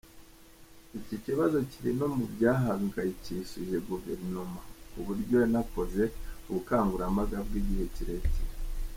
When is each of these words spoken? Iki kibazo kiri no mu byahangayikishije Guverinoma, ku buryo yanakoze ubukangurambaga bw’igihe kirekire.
Iki 0.99 1.15
kibazo 1.25 1.57
kiri 1.71 1.91
no 1.99 2.07
mu 2.15 2.25
byahangayikishije 2.33 3.77
Guverinoma, 3.87 4.59
ku 4.91 4.99
buryo 5.07 5.35
yanakoze 5.43 6.03
ubukangurambaga 6.49 7.37
bw’igihe 7.47 7.85
kirekire. 7.95 8.51